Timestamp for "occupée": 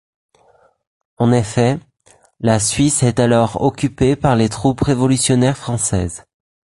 3.61-4.15